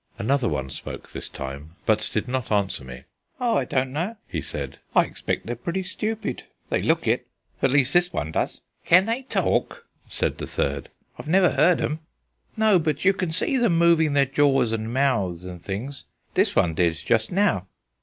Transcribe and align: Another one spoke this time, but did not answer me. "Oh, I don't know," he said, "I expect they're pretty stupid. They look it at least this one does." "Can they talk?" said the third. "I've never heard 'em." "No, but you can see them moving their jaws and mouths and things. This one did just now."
Another 0.17 0.49
one 0.49 0.71
spoke 0.71 1.11
this 1.11 1.29
time, 1.29 1.75
but 1.85 2.09
did 2.11 2.27
not 2.27 2.51
answer 2.51 2.83
me. 2.83 3.03
"Oh, 3.39 3.55
I 3.55 3.65
don't 3.65 3.93
know," 3.93 4.15
he 4.27 4.41
said, 4.41 4.79
"I 4.95 5.03
expect 5.05 5.45
they're 5.45 5.55
pretty 5.55 5.83
stupid. 5.83 6.41
They 6.71 6.81
look 6.81 7.05
it 7.07 7.27
at 7.61 7.69
least 7.69 7.93
this 7.93 8.11
one 8.11 8.31
does." 8.31 8.61
"Can 8.83 9.05
they 9.05 9.21
talk?" 9.21 9.85
said 10.09 10.39
the 10.39 10.47
third. 10.47 10.89
"I've 11.19 11.27
never 11.27 11.51
heard 11.51 11.79
'em." 11.79 11.99
"No, 12.57 12.79
but 12.79 13.05
you 13.05 13.13
can 13.13 13.31
see 13.31 13.57
them 13.57 13.77
moving 13.77 14.13
their 14.13 14.25
jaws 14.25 14.71
and 14.71 14.91
mouths 14.91 15.45
and 15.45 15.61
things. 15.61 16.05
This 16.33 16.55
one 16.55 16.73
did 16.73 16.95
just 16.95 17.31
now." 17.31 17.67